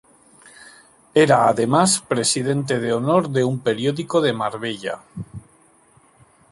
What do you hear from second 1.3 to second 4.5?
además presidente de honor de un periódico de